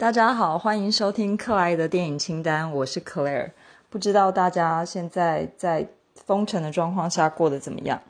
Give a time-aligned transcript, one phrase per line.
[0.00, 3.50] 大家好，欢迎收听克莱的电影清单，我是 Claire。
[3.90, 8.00] 不知道大家现在在封城的状况下过得怎么样？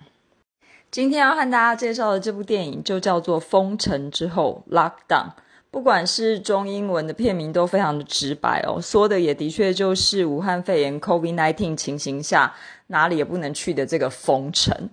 [0.92, 5.30] 今天要和大家介绍的这部电影就叫做《封城之后》（Lockdown）。
[5.72, 12.54] 不管是中英文的片名都非常的直白哦，说的也的确就是武汉肺炎 （COVID-19） 情形下
[12.86, 14.90] 哪里也不能去的这个封城。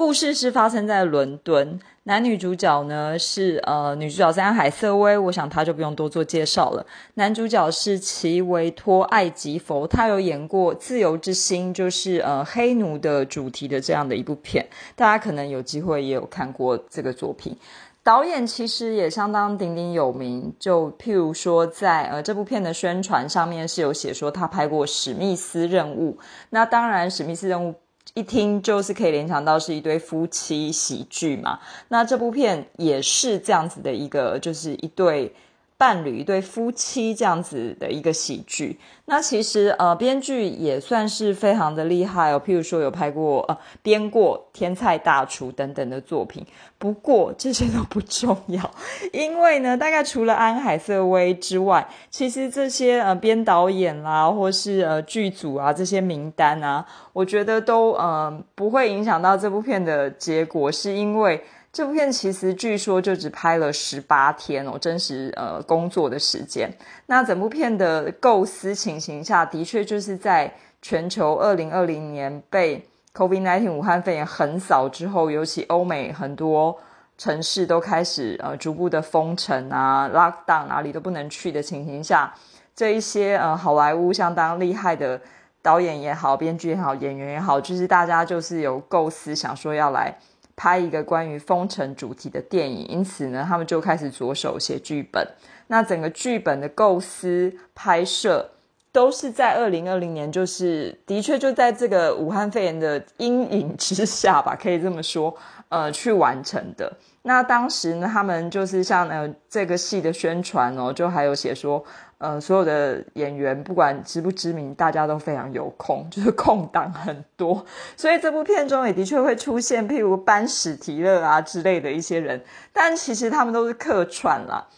[0.00, 6.86] 故事是发生在伦敦，男女主角呢是呃女主角是安海瑟薇，我想她就不用多做介绍了。
[7.16, 17.54] 男主角是奇维托艾吉佛，他有演过《自由之心》，就是呃黑奴的主题的这样的一部片，大家可能有机会也有看过这个作品。
[18.02, 26.12] 导演其实也相当鼎鼎有名，就譬如说在呃这部片的宣传上面是有写说他拍过《史密斯任务》，
[26.48, 27.72] 那当然《史密斯任务》。
[28.14, 35.34] 一听就是可以联想到是一对夫妻喜剧嘛，那这部片也是这样子的一个，就是一对。
[35.80, 42.42] 伴侣一对夫妻这样子的一个喜剧，那其实呃编剧也算是非常的厉害哦。
[42.44, 46.44] 譬如说有拍过呃编过《天菜大厨》等等的作品，
[46.76, 48.70] 不过这些都不重要，
[49.14, 56.84] 因为呢，大概除了安海瑟薇之外，其实这些呃编导演啦，或是呃剧组啊这些名单啊，
[57.14, 61.42] 我觉得都呃不会影响到这部片的结果，是因为。
[61.72, 66.68] 这部片其实据说就只拍了十八天哦，真实呃工作的时间。
[67.06, 76.76] 那整部片的构思情形下的确就是在全球二零二零年被 COVID-19 武汉肺炎横扫之后，尤其欧美很多
[77.16, 82.34] 城市都开始呃逐步的封城啊、lockdown，哪里都不能去的情形下，
[82.74, 85.20] 这一些呃好莱坞相当厉害的
[85.62, 90.18] 导演也好、编剧也好、演员也好，就是大家就是有构思想说要来。
[90.60, 95.26] 拍一个关于封城主题的电影，因此呢，他们就开始着手写剧本。
[95.68, 98.50] 那整个剧本的构思、拍摄
[98.92, 105.34] 都是在二零二零年，就是的确就在这个武汉肺炎的阴影之下吧，可以这么说，
[105.70, 106.92] 呃，去完成的。
[107.22, 111.82] 那当时呢，他们就是像呃这个戏的宣传哦，就还有写说。
[112.20, 117.64] 呃，所有的演员不管知不知名，大家都非常有空， 就是空档很多，
[117.96, 122.38] 所以这部片中也的确会出现，譬如班史提勒啊之类的一些人，
[122.74, 124.68] 但其实他们都是客串啦。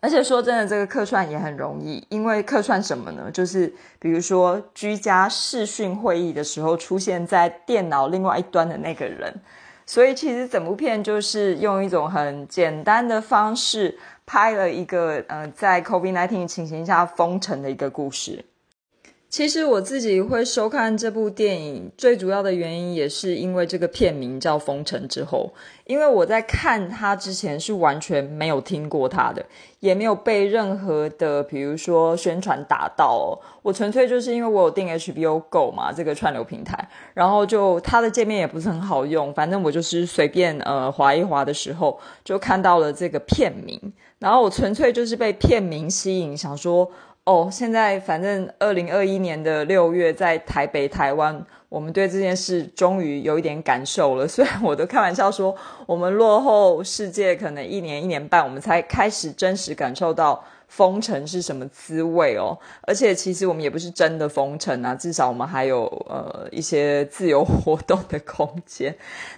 [0.00, 3.30] 而且说真的，这个客串也很容易，因为客串什么呢？
[3.32, 9.32] 就是比如说居家视讯会议的时候，出现在电脑另外一端的那个人，
[9.86, 13.96] 所以其实整部片就是用一种很简单的方式。
[14.26, 18.44] 拍了一个呃，在 COVID-19 情形下封城的一个故事。
[19.28, 25.52] 其实我自己会收看这部电影，最主要的原因也是因为这个片名叫《封城》之后。
[25.84, 29.44] 因为我在看它之前是完全没有听过它的，
[29.80, 33.38] 也没有被任何的比如说宣传打到。
[33.62, 46.90] 我纯粹就是因为我有订 HBO Go 嘛，这个串流平台，然后就它的界面也不是很好用，反正我就是随便呃划一划的时候，就看到了这个片名，然后我纯粹就是被片名吸引，想说。
[47.26, 54.28] 哦，现在反正二零二一年的六月，在台北、台湾，我们对这件事终于有一点感受了。
[54.28, 55.52] 虽然我都开玩笑说，
[55.86, 60.42] 我们落后世界可能一年、一年半，我们才开始真实感受到。
[60.68, 62.58] 封城是什么滋味哦？
[62.82, 68.92] 而且其实我们也不是真的封城啊，至少我们还有呃一些自由活动的空间。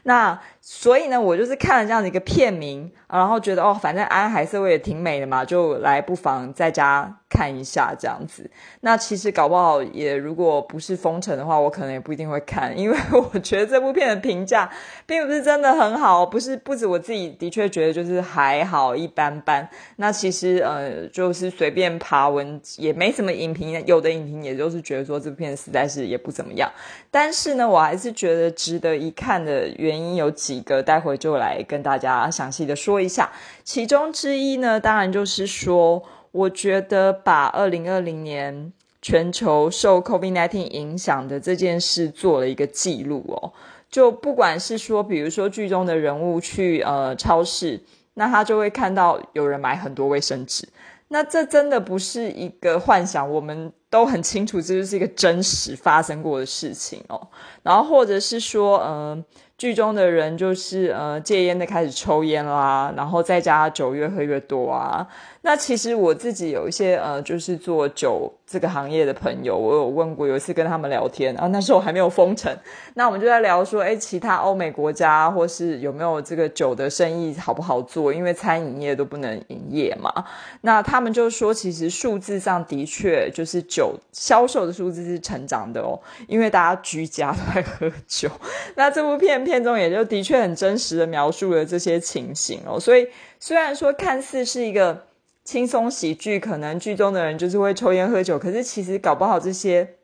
[0.05, 0.41] 那
[0.71, 8.51] 所以呢，我就是看了这样的一个片名，然后觉得哦，反正安海瑟薇也挺美的嘛，就来不妨在家看一下这样子。
[8.83, 12.99] 那其实搞不好也如果不是封城的话，我可能也不一定会看，因为
[13.33, 14.71] 我觉得这部片的评价
[15.07, 19.67] 并不是真的很好，不是不止我自己的确觉得就是还好一般般。
[19.97, 20.99] 那其实呃。
[21.11, 26.71] 就是随便爬文也没什么影评，有的影评也就是觉得说这部片实在是也不怎么样。
[27.11, 33.31] 但是呢，我还是觉得值得一看的原因有几个，待会就来跟大家详细的说一下。
[33.65, 36.03] 其中之一呢，当然就是说，
[36.33, 43.53] 我觉得把二零二零年全球受 COVID-19 影响的这件事做了一个记录哦。
[43.91, 47.81] 就不管是说，比如说剧中的人物去呃超市，
[48.15, 50.69] 那他就会看到有人买很多卫生纸。
[51.11, 57.29] 那这真的不是一个幻想，我们都很清楚，这就是一个真实发生过的事情哦。
[57.63, 59.25] 然后或者是说，嗯，
[59.59, 65.07] 剧中的人就是呃戒烟的开始抽烟啦，然后在家酒越喝越多啊。
[65.43, 72.55] 那其实我自己有一些呃，就是做酒这个行业的朋友，我有问过，有一次跟他们聊天啊，那时候还没有封城，
[72.95, 78.13] 那我们就在聊说，哎，其他欧美国家或是有没有这个酒的生意好不好做？
[78.13, 80.13] 因为餐饮业都不能营业嘛。
[80.61, 88.29] 那他们就说，其实数字上的确就是酒销售的数字是成长的哦，因为大家居家都在喝酒。
[88.77, 92.79] 那这部片片中也就的确很真实的描述了这些情形哦。
[92.79, 93.09] 所以
[93.41, 95.09] 虽然说看似是一个。
[95.49, 99.95] 轻松喜剧，可能剧中的人就是会抽烟喝酒，可是其实搞不好这些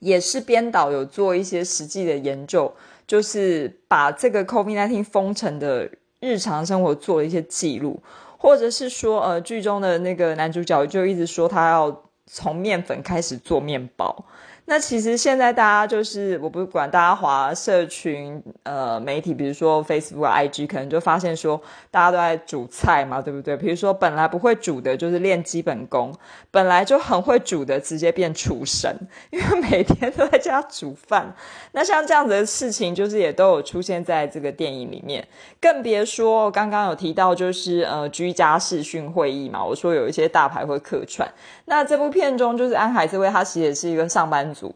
[0.00, 2.70] 也是编导有做一些实际的研究，
[3.06, 5.88] 就是把这个 COVID-19 封城的
[6.20, 8.02] 日常生活做了一些记录，
[8.36, 14.24] 或者是说，呃，剧中的那个男主角就一直说他要从面粉开始做面包。
[14.68, 23.56] 那其实现在大家就是我不管大家滑社群呃媒体，比如说 Facebook、IG，可能就发现说大家都在煮菜嘛，对不对？
[23.56, 26.10] 比如说本来不会煮的，就是练基本功；
[26.50, 28.92] 本来就很会煮的，直接变厨神，
[29.30, 31.32] 因为每天都在家煮饭。
[31.70, 35.24] 那像这样子的事情，就是也都有出现在这个电影里面，
[35.60, 39.64] 更别说刚刚有提到就是呃居家视讯会议嘛。
[39.64, 41.32] 我说有一些大牌会客串，
[41.66, 44.52] 那这部片中就是安海瑟薇，他其实也是一个上班。
[44.54, 44.74] 族，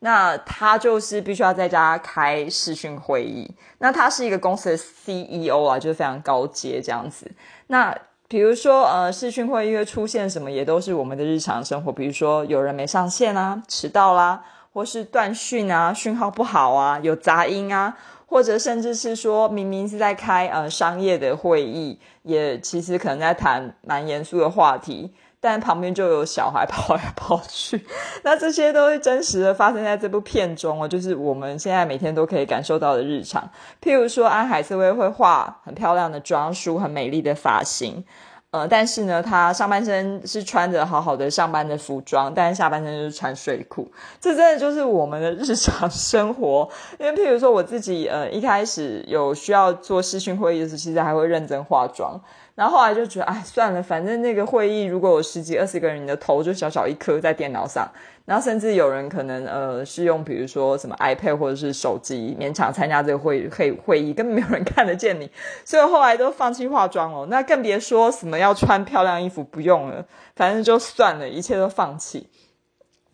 [0.00, 3.50] 那他就是必须要在家开视讯会议。
[3.78, 7.30] 那他是一个公司的 CEO 啊，就是非常高阶这样子。
[7.68, 7.96] 那
[8.28, 11.90] 比如说，呃，视讯会议会出现什么，也都是我们的日常生活。
[11.90, 17.96] 比如说有人没上线啊，迟到啦，或是断讯啊，讯号不好啊，有杂音啊，
[18.26, 25.14] 或者甚至是说明明是在开呃商业的会议，也其实可能在谈蛮严肃的话题。
[25.44, 27.84] 但旁边就有小孩跑来跑去，
[28.22, 33.50] 那这些都是真实的发生在这部片中哦，就是我们现在每天都可以感受到的日常。
[33.82, 38.04] 譬如说，安海瑟薇会化很漂亮的妆，梳很美丽的发型，
[38.52, 43.90] 呃，但是呢，她上半身是穿着好好的上班的服装，但是下半身就是穿睡裤。
[44.20, 46.68] 这真的就是我们的日常生活。
[47.00, 52.20] 因为譬如说我自己，呃，一开始有需要做视讯会议的时，其实还会认真化妆。
[52.54, 57.90] 然后后来就觉得，哎，算了，反正那个会议如果有十几、二十个人，你的头就小小一颗在电脑上，
[58.26, 65.30] 然后甚至有人可能呃是用比如说什么 iPad 或者是手机勉强参加这个会会会议，根本没有人看得见你，
[65.64, 67.26] 所以后来都放弃化妆了。
[67.26, 70.04] 那更别说什么要穿漂亮衣服，不用了，
[70.36, 72.28] 反正就算了，一切都放弃。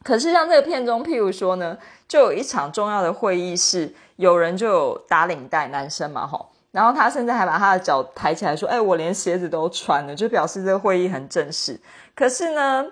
[0.02, 6.50] 可是像这个片中，譬如说呢，就有一场重要的会议是有人就有打领带，男生嘛，吼。
[6.78, 11.76] 然后他甚至还把他的脚抬起来说：“哎，我连鞋子都穿了，就表示这个会议很正式。”
[12.14, 12.86] 可是呢，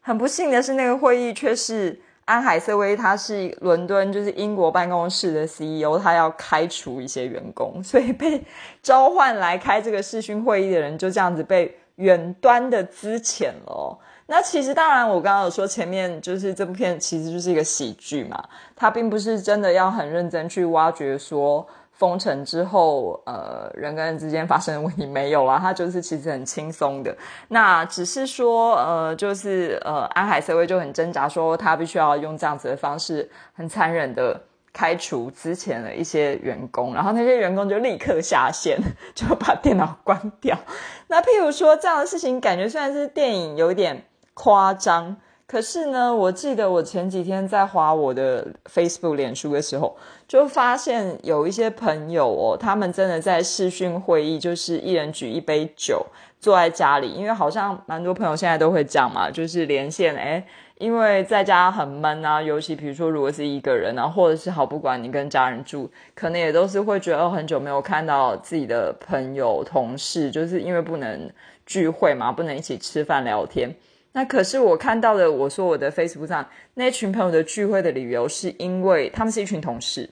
[0.00, 8.44] 很不幸的是，那个会议却是安海瑟薇，他是伦敦就是英国办公室的 CEO，他要开除一些员工，所以被
[8.80, 13.98] 召唤来开这个视讯会议的人就这样子被远端的资遣了。
[14.26, 18.40] 那其实当然，我刚刚有说前面就是这部片其实就是一个喜剧嘛，
[18.76, 21.66] 他并不是真的要很认真去挖掘说。
[21.92, 27.16] 封城之后，呃，人跟人之间发生的问题没有啊，他就是其实很轻松的。
[27.48, 34.40] 那只是说，呃，就是呃，安海瑟薇就很挣扎，说他必须要用这样子的方式，很残忍的
[34.72, 38.78] 开除之前的一些员工，然后那些员工就立刻下线，
[39.14, 40.58] 就把电脑关掉。
[41.06, 44.04] 那譬如说这样的事情，感觉虽然是电影有点
[44.34, 45.16] 夸张。
[45.46, 49.96] 可是呢，我记得我前几天在划我的 Facebook 脸书的时候，
[50.26, 56.06] 就发现有一些朋友哦，他们真的在视讯会议，就是一人举一杯酒，
[56.40, 60.42] 坐在家里，因为好像蛮多朋友现在都会讲嘛，就是连线，诶
[60.78, 71.30] 因为在家很闷啊，尤其比如说如果是一个人啊，或者是好不管你跟家人住，可能也都是会觉得很久没有看到自己的朋友同事，就是因为不能
[71.66, 73.70] 聚会嘛，不能一起吃饭聊天。
[74.14, 80.10] 那可是我看到的，我说我的 Facebook 上那群朋友的聚会的理由，是因为他们是一群同事，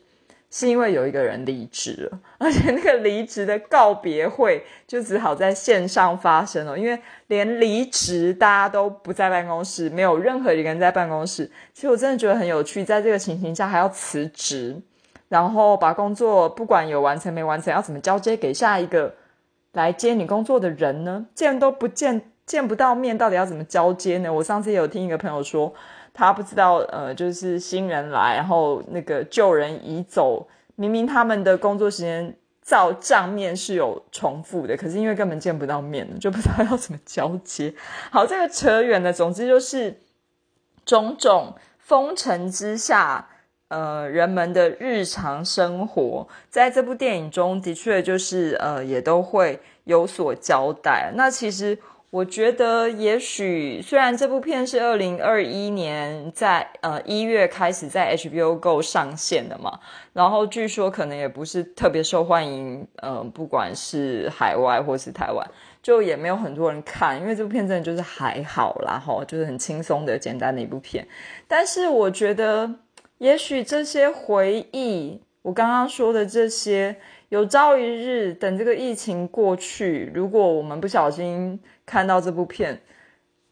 [0.50, 11.50] 是因为有一个人离职了， 而且那个离职的告别会就只好在线上发生了，因为连离职大家都不在办公室，没有任何一个人在办公室。
[11.74, 14.80] 其实我真的觉得很有趣，在这个情形下还要辞职，
[15.28, 19.14] 然后把工作不管有完成没完成，要怎么交接给下一个
[19.72, 21.26] 来接你工作的人呢？
[21.34, 22.29] 见都不见。
[22.50, 24.32] 见不到面，到底要怎么交接呢？
[24.32, 25.72] 我上次有听一个朋友说，
[26.12, 37.72] 他不知道，呃，就是新人来，然后那个旧人已走，明明他们的工作时间照账面是有重复的，可是因为根本见不到面，就不知道要怎么交接。
[38.10, 40.00] 好，这个扯远了，总之就是
[40.84, 43.28] 种种封城之下，
[43.68, 51.12] 呃人们的日常生活，在这部电影中的确就是呃也都会有所交代。
[51.14, 51.78] 那其实。
[52.10, 59.78] 我觉得也许虽然这部片是二零二一年在呃一月开始在 HBO Go 上线的嘛，
[60.12, 65.48] 然后据说可能也不是特别受欢迎，嗯，不管是海外或是台湾，
[65.80, 71.06] 就也没有很多人看，因为这部片真的就是还好啦，哈，就是很轻松的简单的一部片。
[71.46, 72.74] 但是我觉得，
[73.18, 76.96] 也许这些回忆，我刚刚说的这些。
[77.30, 82.80] 有朝一日，等这个疫情过去，如果我们不小心看到这部片，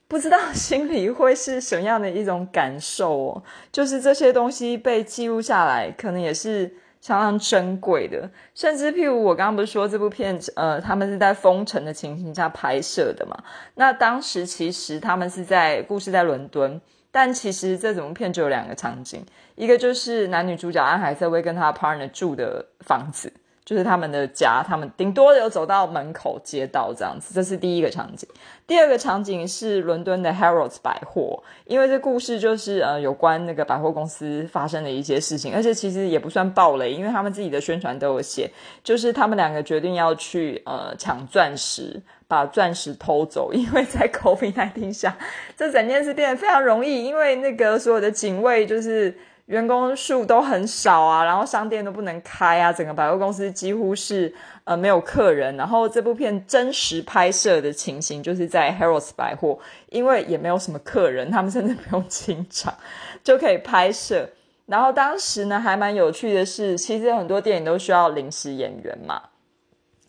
[0.09, 3.43] 不知道 心里会是什么样的一种感受哦。
[3.71, 8.29] 就是这些东西被记录下来，可能也是相当珍贵的。
[8.53, 13.39] 甚至譬如我刚刚不是说这部片，呃，他们是在封城的情形下拍摄的嘛？
[13.77, 16.81] 那当时其实他们是在故事在伦敦，
[17.13, 23.33] 但其实这整部片只有两个场景，一个就是男女主角安海瑟薇跟他 partner 住的房子。
[23.69, 28.27] 就是他们的家，他们顶多有走到门口街道这样子，这是第一个场景。
[28.67, 38.51] 第二个场景是伦敦的 Harrods 百货，因为这故事就是呃有关那个百货公司发生的一些事情，而且其实也不算暴雷，因为他们自己的宣传都有写，
[38.83, 45.15] 就是他们两个决定要去呃抢钻石，把钻石偷走， 因为在 COVID-19 下，
[45.59, 49.15] 这整件事变得非常容易，因为那个所有的警卫就是。
[49.49, 54.33] 员工数都很少啊， 然后商店都不能开啊，整个百货公司几乎是
[54.65, 55.57] 呃没有客人。
[55.57, 62.75] 然后这部片真实拍摄的情形就是在 Harrods 百货，因为也没有什么客人，他们甚至不用清场
[63.25, 64.29] 就可以拍摄。
[64.67, 69.23] 然后当时呢还蛮有趣的是，其实很多电影都需要临时演员嘛，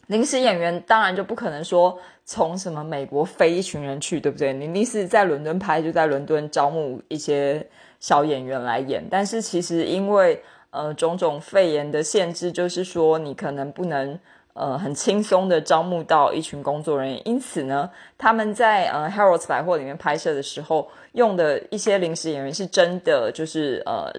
[0.08, 4.51] 临时演员当然就不可能说从什么美国飞一群人去，对不对？
[4.51, 7.65] 你你是在伦敦拍，就在伦敦招募一些。
[8.00, 10.41] 小演员来演，但是其实因为
[10.72, 14.18] 呃种种肺炎的限制，就是说你可能不能
[14.53, 24.12] 呃很轻松的招募到一群工作人员，因此呢，他们在呃 Harrods 百货里面拍摄的时候用的一些临时演员是真的，就是呃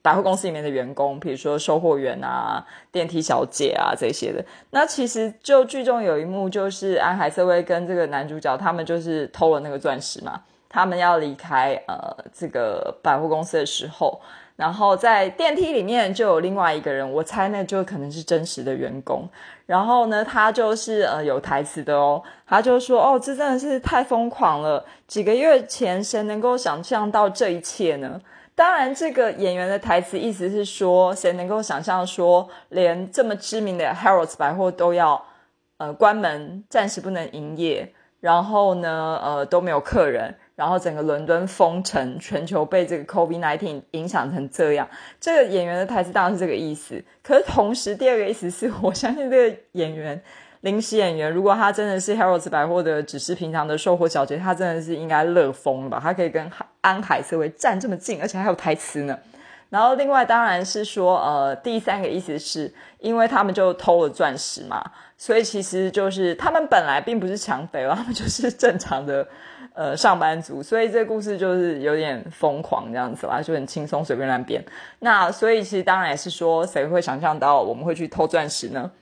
[0.00, 4.44] 百货公司里面的员工，比如说售货员啊、电梯小姐啊这些的。
[4.70, 10.42] 那其实就剧中有一幕，就是安海瑟薇跟这个男主角他们就是偷了那个钻石嘛。
[10.74, 11.96] 他们要离开呃
[12.32, 14.20] 这个百货公司的时候，
[14.56, 19.28] 然后在电梯里面就有另外一个人，我猜那就可能是真实的员工。
[19.66, 24.84] 然后呢，他就是呃有台词的哦，他就说：“哦，这真的是太疯狂了！
[25.06, 28.20] 几个月前谁能够想象到这一切呢？”
[28.56, 35.24] 当然，这个演员的台词意思是说，谁能够想象说，连这么知名的 Harrods 百货都要
[35.78, 40.34] 呃关门，暂时不能营业，然后呢，呃都没有客人。
[40.56, 44.88] 然后整个伦敦封城，全球被这个 COVID-19 影响成这样，
[45.20, 47.02] 这个演员的台词当然是这个意思。
[47.24, 50.22] 可是同时，第二个意思是我相信这个演员
[50.60, 55.98] 临时演员，如果他真的是 Harrods 百货的只是平常的售货小姐，他真的是应该乐疯了吧？
[56.00, 56.48] 他可以跟
[56.82, 59.18] 安海瑟薇站这么近，而且还有台词呢。
[59.70, 64.84] 然后另外当然是说，呃，第三个意思是因为他们就偷了钻石嘛，
[65.18, 69.26] 所以其实就是他们本来并不是抢匪他们就是正常的。
[69.74, 74.64] 呃，上班族，所以这个故事就是有点疯狂这样子啦，就很轻松随便乱编。
[75.00, 78.92] 那所以其实当然也是说，谁会想象到我们会去偷钻石呢？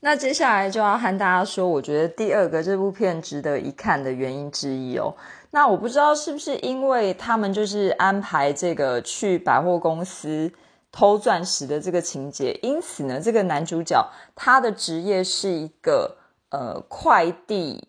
[0.00, 5.16] 那接下来就要和大家说，我觉得第二个这部片值得一看的原因之一哦。
[5.52, 10.52] 那我不知道是不是因为他们就是安排这个去百货公司
[10.92, 16.18] 偷钻石的这个情节，因此呢，这个男主角他的职业是一个
[16.50, 17.88] 呃快递。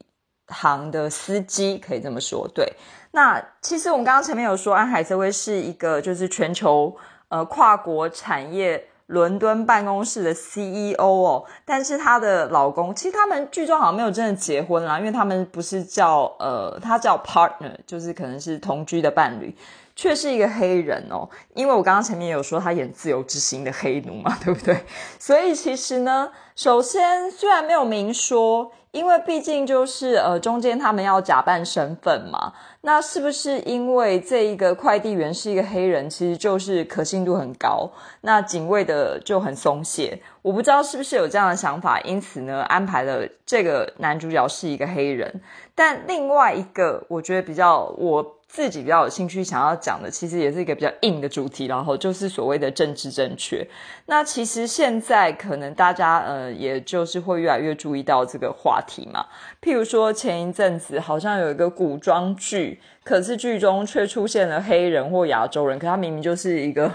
[0.49, 2.73] 行的司机可以这么说，对。
[3.11, 6.95] 那其实我们刚刚前面有说，安海瑟薇是一个就是全球
[7.29, 19.55] 呃跨国产业伦敦办公室的 CEO 哦，但是她的老公其实他们剧中好像没有真的结婚啦，因为他们不是叫呃，他叫 partner，就是可能是同居的伴侣。
[19.95, 24.85] 却是一个黑人哦，因为我刚刚前面有说他演自由之心的黑奴嘛，对不对？
[25.19, 37.89] 所以其实呢，首先虽然没有明说，因为毕竟就是呃中间他们要假扮身份嘛，那是不是因为这一个快递员是一个黑人，其实就是可信度很高，
[38.21, 40.19] 那警卫的就很松懈。
[40.41, 45.41] 我不知道是不是有这样的想法，因此呢安排了这个男主角是一个黑人，
[45.75, 48.38] 但另外一个我觉得比较我。
[48.51, 53.65] 自己比较有兴趣想要讲的，其实也是一个比较硬的主题，然后就是所谓的政治正确。
[54.07, 59.27] 那其实现在可能大家呃，也就是会越来越注意到这个话题嘛。
[59.61, 66.91] 譬如说前一阵子好像有一个古装剧，可是剧中却出现了黑人或亚洲人，可他明明就是一个。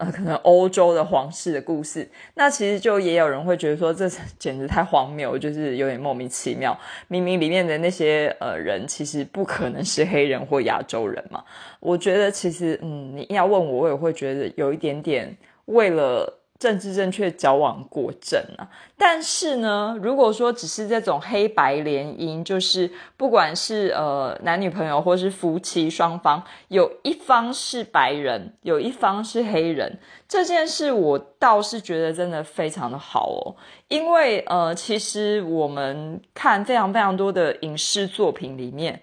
[0.00, 6.74] 呃，可能欧洲的皇室的故事，那其实就也有人会觉得说，这简直太荒谬，就是有点莫名其妙。
[7.08, 11.44] 明明里面的那些呃人，其实不可能是黑人或亚洲人嘛。
[11.80, 16.39] 我觉得其实，嗯，你要问我，我也会觉得有一点点为了。
[16.60, 18.68] 政治正确矫枉过正啊！
[18.98, 29.98] 但是呢，如果说只是这种黑白联姻，就是不管是呃男女朋友或是夫妻双方，有一方是白人，有一方是黑人，
[30.28, 33.56] 这件事我倒是觉得真的非常的好哦。
[33.88, 39.00] 因为呃，其实我们看非常非常多的影视作品里面，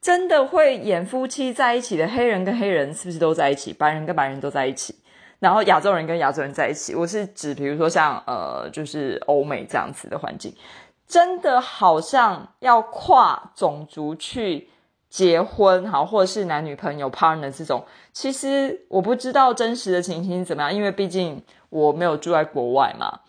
[0.00, 3.74] 真的会演夫妻在一起的黑人跟黑人是不是都在一起？
[3.74, 4.94] 白人跟白人都在一起？
[5.44, 10.50] 然后亚洲人跟亚洲人在一起，我是指，比如说像呃，就是欧美这样子的环境，
[11.06, 14.70] 真的好像要跨种族去
[15.10, 23.20] 结婚，好，或者是男女朋友 partner 这种，其实我不知道真实的情形是怎么样，因为毕竟我没有住在国外嘛。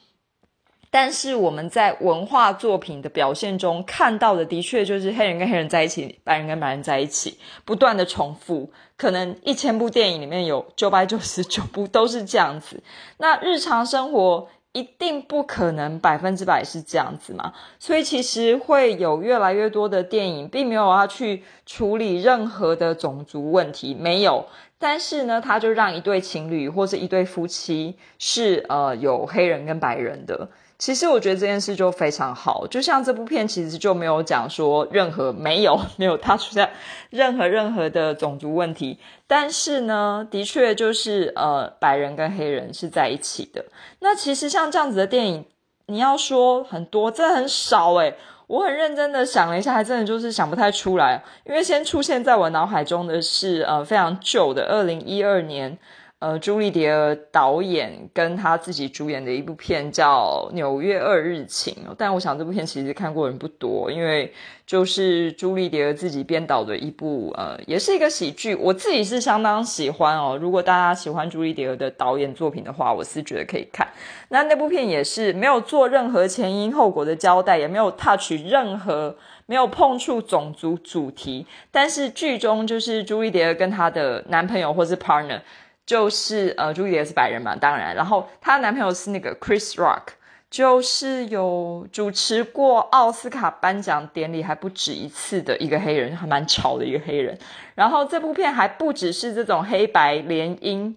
[0.95, 8.71] 但是我们在文化作品的表现中看到的，的确就是黑人跟黑人在一起，白人跟白人在一起，不断的重复。
[8.95, 12.81] 可能一千部电影里面有九百九十九部都是这样子。
[13.17, 17.51] 那日常生活一定不可能百分之百是这样子嘛？
[17.77, 24.45] 所以其实会有越来越多的电影，并没有要去处理任何的种族问题，没有。
[24.79, 30.47] 但是呢，他就让一对情侣或者一对夫妻是呃有黑人跟白人的。
[30.77, 36.69] 其实我觉得这件事就非常好，就像这部片其实就没有讲说任何 没有没有他出现
[37.09, 43.63] 任何任何的种族问题，但是呢，的确就是呃白人跟黑人是在一起的。
[43.99, 45.45] 那其实像这样子的电影，
[45.87, 48.15] 你要说很多，真的很少诶
[48.47, 55.77] 我很认真的想了一下，还真的就是想不太出来，因为先出现在我脑海中的是呃非常旧的二零一二年。
[56.25, 64.33] 呃，朱莉迪尔导演跟他自己主演的一部片叫《纽约二日情》，但我想这部片其实看过人不多，因为
[64.65, 70.35] 就是朱莉迪尔自己编导的一部，呃，也是一个喜剧，我自己是相当喜欢哦。
[70.41, 73.87] 如果大家喜欢朱莉迪尔的导演作品的话，我是觉得可以看。
[74.29, 79.15] 那那部片也是没有做任何前因后果的交代，也没有 touch 任何，
[79.45, 85.41] 没有碰触种族主题，但是剧中就是朱莉迪尔跟她的男朋友或是 partner。
[85.85, 90.13] 就是呃，朱莉也是白人嘛，当然，然后她男朋友是那个 Chris Rock，
[90.49, 97.37] 就是有主持过奥斯卡颁奖典礼还不止一次的一个黑人，还蛮潮的一个黑人。
[97.75, 100.95] 然后这部片还不只是这种黑白联姻。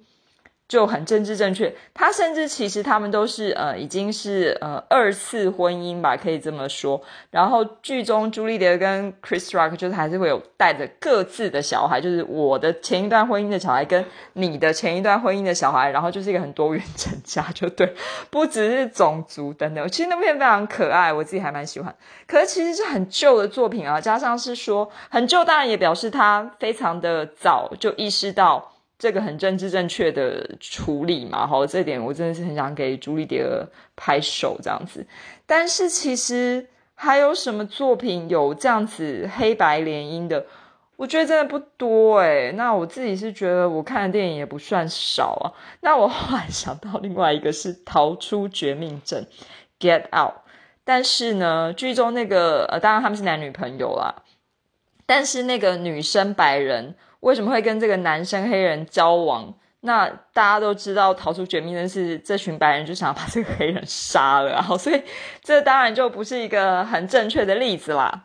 [0.69, 7.01] 就很政治正确，他甚至其实他们都是呃已经是呃二次婚姻吧，可以这么说。
[7.31, 14.05] 然后剧中朱丽蝶跟 Chris Rock 就是还是会有带着各自的小孩，就是我的前一段婚姻的小孩跟
[14.35, 17.95] 你的前一段婚姻的小孩，然后就是一个很多元成家，就对，
[18.29, 19.89] 不只是种族等等。
[19.89, 21.97] 其实那片非常可爱，我自己还蛮喜欢。
[22.27, 28.75] 可是其实是很旧的作品啊，加上是说很旧，当然也表示他非常的早就意识到。
[28.99, 33.47] 这个很政治正确的处理嘛，好，这点我真的是很想给朱丽蝶
[33.95, 35.07] 拍手这样子。
[35.47, 40.45] 但是其实还有什么作品有这样子黑白联姻的？
[40.97, 45.55] 我觉得真的不多诶那我自己是觉得我看的电影也不算少啊。
[45.83, 49.25] 那我后来想到另外一个是《逃出绝命镇》
[49.81, 50.41] （Get Out），
[50.83, 54.25] 但是呢，剧中那个呃，当然他们是男女朋友啦，
[55.07, 56.97] 但是那个女生白人。
[57.21, 59.55] 为什么会跟这个男生黑人交往？
[59.81, 65.01] 那大家都知道，逃出绝命镇是这群白人就想要把这个黑人杀了，然后所以
[65.41, 68.25] 这当然就不是一个很正确的例子啦。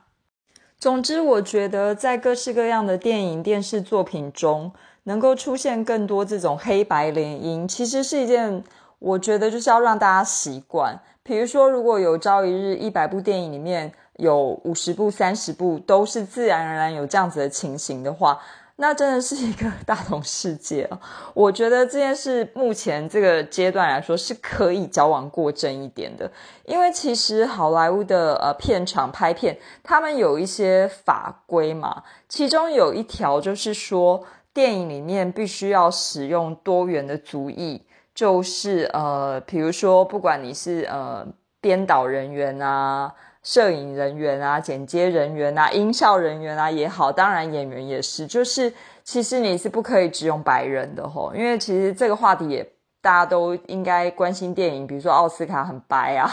[0.79, 4.71] 总之，我觉得在各式各样的电影、电视作品中，
[5.03, 8.63] 能够出现更多这种黑白联姻，其实是一件
[8.97, 10.99] 我觉得就是要让大家习惯。
[11.21, 18.39] 比如说，如果有朝一日一百部电影里面有五十部、三十部都是自然而然有这样子的情形的话。
[18.77, 20.99] 那真的是一个大同世界啊！
[21.36, 26.29] 我觉得这件事目前这个阶段来说是可以矫枉过正一点的，
[26.65, 41.25] 因为其实好莱坞的呃片场拍片，他们有一些法规嘛，其中有一条就是说，电影里面必须要使用多元的族裔，就是呃，比如说不管你是呃
[41.62, 43.13] 编导人员啊。
[43.43, 52.67] 摄影人员啊、剪接人员啊、音效人员啊也好，当然演员也是，就是其实你是不可以只用白人的吼，因为其实这个话题也
[53.01, 56.27] 大家都应该关心电影，比如说奥斯卡很白啊，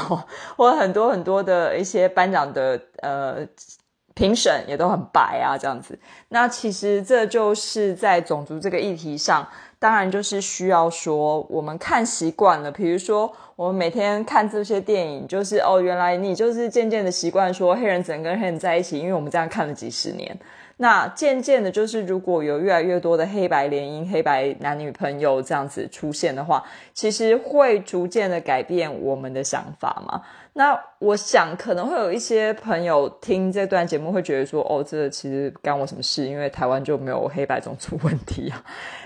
[0.57, 3.47] 或很多很多的一些颁奖的呃。
[4.13, 5.99] 评审也都很白啊，这样子。
[6.29, 9.47] 那其实这就是在种族这个议题上，
[9.81, 12.71] 当然就是需要说，我们看习惯了。
[12.71, 20.39] 比如说，我们每天看这些电影，就是哦，原来你就是渐渐的习惯说黑人只能跟黑人在一起，因为我们这样看了几十年。
[20.77, 26.63] 那渐渐的，就是如果有越来越多的黑白联姻、黑白男女朋友这样子出现的话，
[26.93, 30.23] 其实会逐渐的改变我们的想法嘛。
[30.53, 36.27] 那我想可能会有一些朋友听这段节目会觉得说，哦，这其实干我什么事？
[36.27, 38.65] 因为台湾就没有黑白种族问题啊。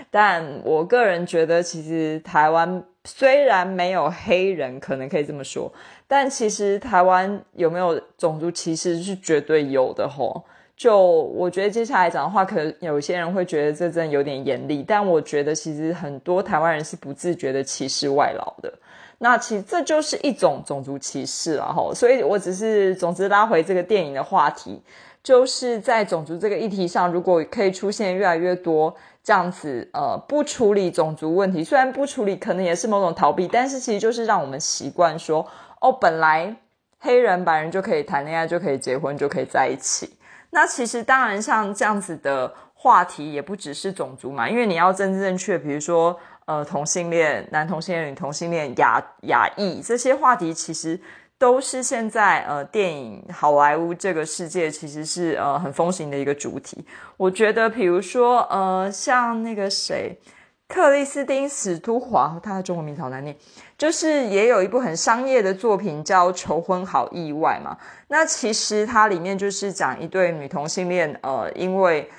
[0.09, 5.71] 但我个人觉得，其实台湾虽然没有黑人，可能可以这么说，
[6.07, 10.43] 但其实台湾有没有种族歧视是绝对有的吼。
[10.75, 18.73] 就我觉得接下来讲的话，可能有些人会觉得这真的有点严厉，但我觉得其实很多台湾人是不自觉的歧视外劳的。
[19.19, 21.93] 那其实这就是一种种族歧视了哈。
[21.93, 24.81] 所以我只是总之拉回这个电影的话题，
[25.23, 35.45] 就是在种族这个议题上，如果可以出现越来越多这样子呃不处理种族问题，虽然不处理可能也是某种逃避，但是其实就是让我们习惯说
[35.81, 36.55] 哦，本来
[36.99, 40.17] 黑人白人就可以谈恋爱，就可以结婚，就可以在一起。
[40.51, 50.99] 那其实当然，像这样子的话题也不只是种族嘛，因为你要真正确，比如说呃同性恋、男同性恋、女同性恋、亚亚裔这些话题，其实
[51.37, 56.85] 都是现在呃电影好莱坞这个世界其实是呃很风行的一个主题。
[57.17, 60.19] 我觉得，比如说呃像那个谁。
[60.67, 63.35] 克里斯汀·史都华，他的中文名好难念，
[63.77, 67.77] 就是也有一部很商业的作品叫《求婚好意外》嘛。
[68.07, 72.09] 那其实它里面就是讲一对女同性恋，呃，因为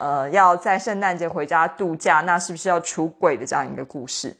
[0.00, 4.36] 呃要在圣诞节回家度假，那是不是要出轨的这样一个故事？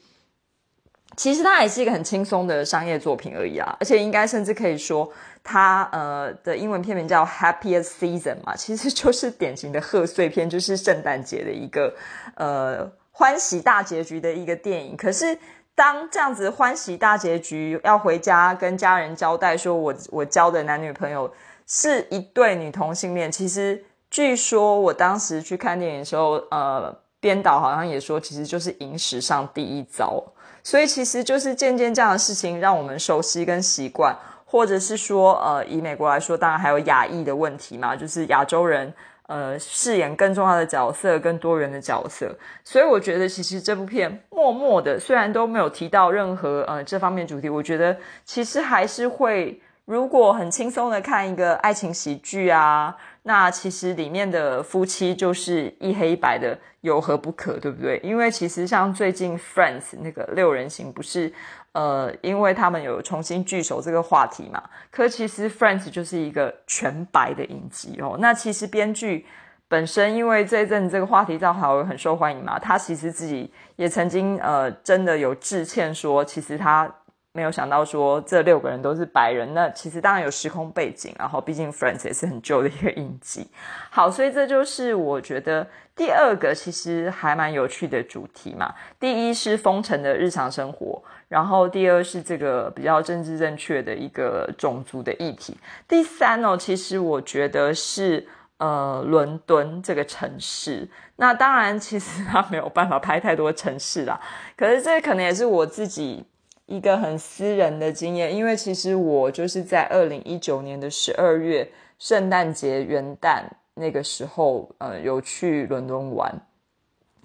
[1.17, 5.09] 其实它也是一个很轻松的商业作品而已啊，而且应该甚至可以说，
[5.45, 11.95] 它呃的英文片名叫《Happiest Season》嘛，其实就是典型的贺岁片，就是圣诞节的一个
[12.35, 12.91] 呃。
[13.13, 15.37] 欢喜大结局的一个电影，可是
[15.75, 21.31] 当这样子欢喜大结局要回家跟家人交代说，我我交的男女朋友
[21.67, 23.31] 是一对女同性恋。
[23.31, 30.23] 其实据说我当时去看电影的时候，呃，编导好像也说，其实就是影史上第一遭。
[30.63, 38.93] 所以其实就是渐渐这样的事情让我们熟悉跟习惯，或者是说，呃，以美国来说，当然还有亚裔的问题嘛，就是亚洲人。
[39.27, 58.01] 呃，饰演更重要的角色，更多元的角色，所以我觉得其实这部片默默的，虽然都没有提到任何呃这方面主题，我觉得其实还是会，如果很轻松的看一个爱情喜剧啊，那其实里面的夫妻就是一黑一白的，有何不可，对不对？
[58.03, 61.33] 因为其实像最近 Friends 那个六人行不是。
[61.73, 68.17] 呃，因为他们有重新聚首这个话题嘛，可其实《Friends》就是一个全白的影集哦。
[68.19, 69.25] 那其实编剧
[69.69, 76.93] 本身因为这一阵这个话题正好很受欢迎嘛，他其实自己也曾经呃真的有致歉说，其实他
[77.33, 79.55] 没有想到说这六个人都是白人。
[79.55, 83.49] 那其实当然有时空背景，然后毕竟《Friends》也是很旧的一个影集。
[83.91, 88.75] 好，所以这就是我觉得第二个其实还蛮有趣的主题嘛。
[88.99, 91.03] 第一是封城的日常生活。
[91.29, 95.57] 然后第二是这个比较政治正确的一个种族的议题。
[95.87, 98.27] 第三呢，其实我觉得是
[98.59, 100.89] 呃伦敦这个城市。
[101.15, 104.21] 那当然，其实他没有办法拍太多城市啦。
[104.57, 106.25] 可是这可能也是我自己
[106.71, 113.43] 一个很私人的经验，因为其实我就是在二零一九年的十二月圣诞节元旦
[113.75, 116.41] 那个时候，呃，有去伦敦玩。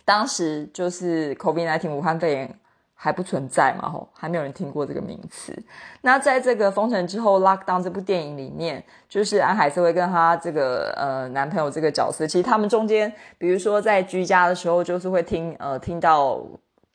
[0.03, 2.59] 当时就是 COVID-19 武汉肺炎。
[2.97, 3.89] 还不存在嘛？
[3.89, 5.53] 吼，还没有人听过这个名词。
[6.01, 16.41] 那在这个封城之后，《Lockdown》这部电影里面，就是安海瑟薇跟她这个呃男朋友这个角色，其实他们中间，比如说在居家的时候，就是会听呃听到。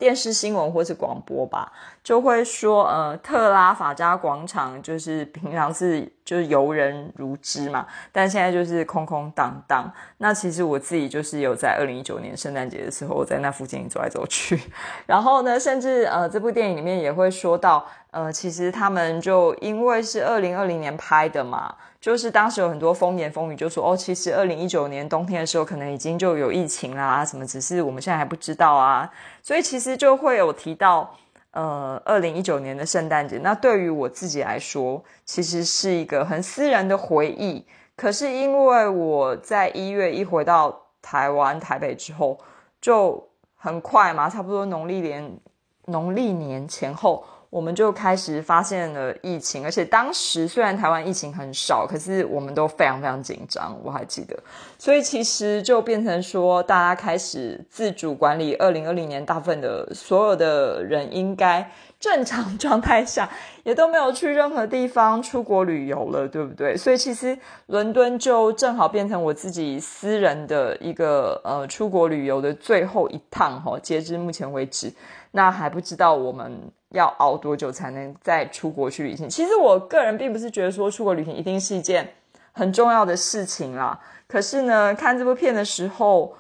[0.01, 1.71] 电视新闻或是广播吧，
[2.03, 9.93] 就会说，呃，特拉法加广场就是平常是就是游人如织嘛，但现在就是空空荡荡。
[10.17, 14.59] 那其实我自己就是有在二零一九年圣诞节的时候，在那附近走来走去。
[15.05, 21.75] 然后呢，甚至呃，这部电影里面也会说到，呃，其实他们就因为是二零二零年拍的嘛。
[22.01, 29.11] 就是当时有很多风言风语，就说哦，其实二零一九年冬天的时候，可能已经就有疫情啦，什么只是我们现在还不知道啊。
[29.43, 31.15] 所以其实就会有提到，
[31.51, 33.37] 呃二零一九年的圣诞节。
[33.43, 37.67] 那对于我自己来说，其实是一个很私人的回忆。
[37.97, 42.39] 可是因为我在一月一回到台湾台北之后，
[42.81, 45.39] 就很快嘛，差不多农历年
[45.85, 47.23] 农历年前后。
[47.51, 54.39] 我们就开始发现了疫情，而且当时虽然台湾疫情很少，可是我们都非常非常紧张，我还记得。
[54.79, 58.55] 所以其实就变成说，大家开始自主管理。
[58.55, 63.29] 二零二零年，大部分的所有的人应该正常 状态下，
[63.65, 66.77] 也都没有去任何地方出国旅游了，对不对？
[66.77, 67.37] 所以其实
[67.67, 73.77] 伦敦就正好变成我自己私人的一个呃出国旅游的最后一趟哈。
[73.83, 74.93] 截至目前为止，
[75.33, 76.71] 那还不知道我们。
[76.91, 79.29] 要熬多久才能再出国去旅行？
[79.29, 82.15] 其实我个人并不是觉得说出国旅行一定是一件
[82.53, 83.99] 很重要的事情啦。
[84.27, 86.35] 可是呢，看这部片的时候，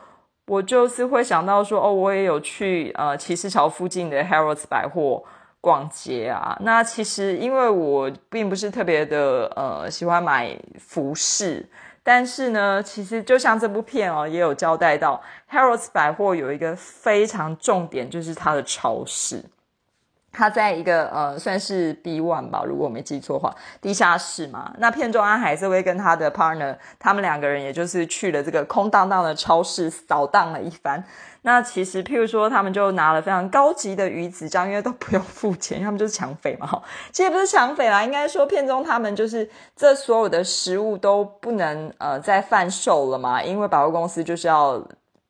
[0.46, 5.22] 我就是会想到说，哦，我也有去呃骑士桥附近的 Harrods 百货
[5.60, 6.56] 逛街啊。
[6.60, 11.68] 那其实因为我并不是特别的呃喜欢买服饰，
[12.02, 19.44] 但是呢，其实就像这部片哦，也有交代到 Harrods 百货有一个非常重点，就是它的超市。
[20.32, 24.72] 他在一个呃，算是 B one 吧，如果我没记错的话，地下室嘛。
[24.78, 31.02] 那片中安海瑟薇跟他的 partner，他们两个人也就是去了这个空荡荡的超市扫荡了一番。
[31.42, 36.66] 那其实，譬如说，他们就拿了非常高级的鱼子酱，因为都不用付钱，他们就是抢匪嘛。
[36.66, 44.80] 哈，其实不是抢匪啦，应该说片中他们就是这所有的食物都不能呃再贩售了嘛，因为百货公司就是要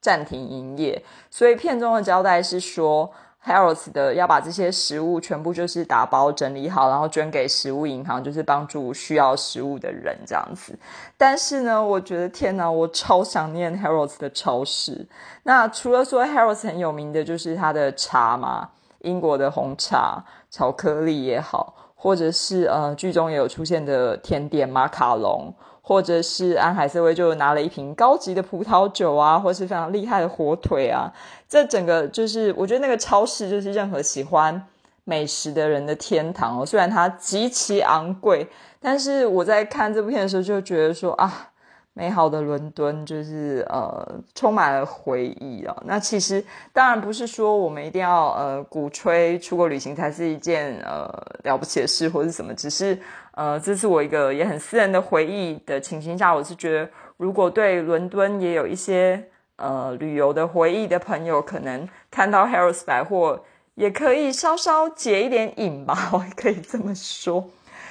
[0.01, 1.03] 暂停营业。
[1.31, 3.11] 所以片中的交代是说。
[3.45, 10.79] Harrods 的要把这些食物全部就是打包整理好，然后捐给食物银行，就是帮助需要食物的人这样子。
[11.17, 15.07] 但是呢，我觉得天哪，我超想念 Harrods 的超市。
[15.45, 25.55] 那除了说 Harrods 很有名的就是它的茶嘛，英国的红茶、巧克力也好，或者是呃剧中也有出现的甜点马卡龙。
[25.91, 31.13] 或者是安海瑟薇就拿了一瓶高级的葡萄酒啊，或是非常厉害的火腿啊，
[31.49, 34.65] 这整个就是我觉得那个超市就是任何喜欢
[35.03, 36.65] 美食的人的天堂哦。
[36.65, 38.47] 虽然它极其昂贵，
[38.81, 41.50] 但是我在看这部片的时候就觉得说啊。
[41.93, 45.77] 美好的伦敦就是呃充满了回忆啊。
[45.85, 51.09] 那其实当然不是说我们一定要呃鼓吹出国旅行才是一件呃
[51.45, 52.99] 了不起的事或是什么，只是
[53.33, 59.23] 呃这是我一个也很私人的回忆的情形下，我是觉得如果对伦敦也有一些
[59.57, 67.51] 呃旅游的回忆的朋友，可能看到 Harrods 百货也可以稍稍解一点瘾吧， 我可以这么说。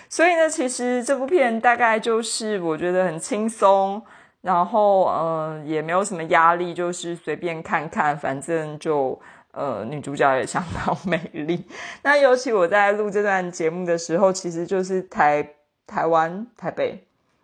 [0.09, 4.01] 所以呢，其实这部片大概就是我觉得很轻松，
[4.41, 11.63] 然后呃也没有什么压力，就是随便看看，反正就呃女主角也相当美丽。
[12.01, 15.47] 那尤其我在录这段节目的时候，其实就是台
[15.85, 17.03] 台湾台北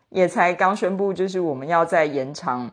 [0.09, 2.71] 也才刚宣布，就是我们要再延长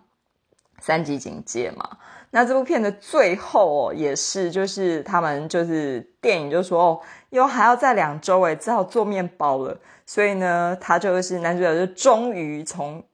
[0.78, 1.98] 三级警戒嘛。
[2.34, 9.78] 那这部片的最后哦，也是就是他们就是电影就说哦，又还要再两周诶，只好做面包了。
[10.06, 13.04] 所以呢，他就是男主角就终于从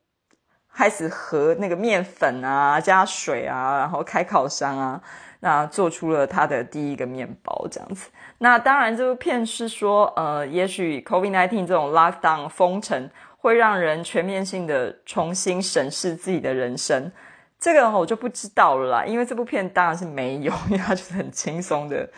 [0.73, 5.03] 开始和那个面粉啊加水啊，然后开烤箱啊，
[5.41, 8.09] 那做出了他的第一个面包这样子。
[8.39, 17.11] 那当然，这部片是说呃，也许 COVID-19 这种 lockdown 封城会让人全面性的重新审视自己的人生。
[17.59, 22.09] 这个我就不知道了啦，因为这部片当然是没有， 因为它就是很轻松的、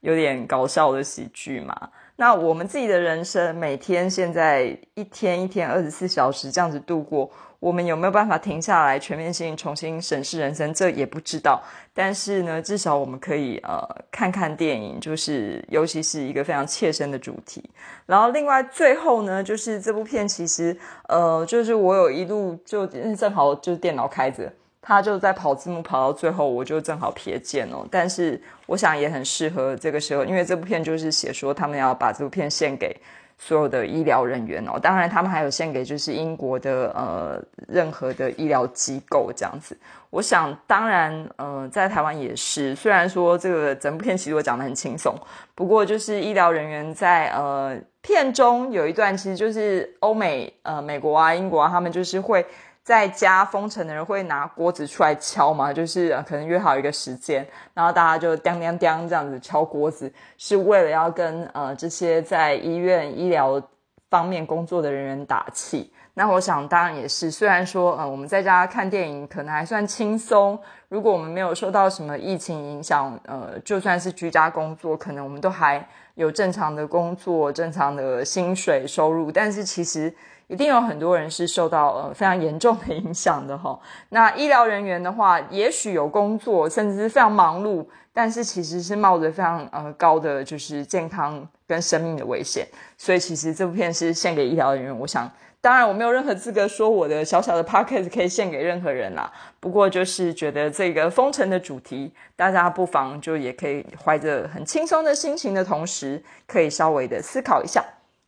[0.00, 1.90] 有点搞笑的喜剧嘛。
[2.16, 10.74] 那我们自己的人生，每天现在一天一天二十四小时这样子度过，我们有没有办法停下来，全面性重新审视人生？
[10.74, 11.62] 这也不知道。
[11.94, 17.70] 但是呢，至少我们可以呃看看电影，就是尤其是一个非常切身的主题。
[18.04, 20.76] 然后另外最后呢，就是这部片其实
[21.08, 24.52] 呃，就是我有一路就正好就是电脑开着。
[24.82, 27.86] 他就在跑字幕跑到最后，我就正好瞥见哦。
[27.90, 32.96] 但是我想也很适合这个时候，因为这部片就是写说他们要把这部片献给
[33.36, 34.78] 所有的医疗人员哦。
[34.80, 37.38] 当然，他们还有献给就是英国的呃
[37.68, 39.76] 任何的医疗机构这样子。
[40.08, 42.74] 我想，当然，呃，在台湾也是。
[42.74, 45.14] 虽然说这个整部片其实我讲的很轻松，
[45.54, 52.46] 不过就是医疗人员在呃片中有一段，其实就是欧美呃美国啊英国啊，他们就是会。
[52.90, 55.72] 在家封城的人会拿锅子出来敲嘛？
[55.72, 63.62] 就是可能约好一个时间，然后大家就叮叮叮这样子敲锅子，是为了要跟呃这些在医院医疗
[64.10, 65.92] 方面工作的人员打气。
[66.14, 80.12] 那我想当然也是，虽然说呃我们在家看电影可能还算轻松，如果我们没有受到什么疫情影响，呃就算是居家工作，可能我们都还有正常的工作、正常的薪水收入，但是其实。
[80.50, 83.78] 一定有很多人是受到呃非常严重的影响的哈。
[84.10, 92.66] 那医疗人员的话，也许有工作，甚至是非常忙碌，但是其实是冒着非常呃高的就是健康跟生命的危险。
[92.98, 94.98] 所以其实这部片是献给医疗人员。
[94.98, 99.30] 我想，当然我没有任何资格说我的小小的 p o c k e t 可以献给任何人啦。
[99.60, 107.84] 不过就是觉得这个封城的主题，大家不妨就也可以怀着很轻松的心情的同时，可以稍微的思考一下。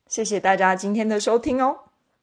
[0.06, 1.76] 谢谢大家今天的收听哦。